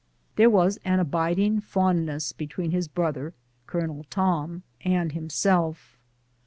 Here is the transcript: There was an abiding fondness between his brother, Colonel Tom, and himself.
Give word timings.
There 0.35 0.49
was 0.49 0.77
an 0.83 0.99
abiding 0.99 1.59
fondness 1.59 2.31
between 2.31 2.71
his 2.71 2.87
brother, 2.87 3.35
Colonel 3.67 4.07
Tom, 4.09 4.63
and 4.83 5.11
himself. 5.11 5.95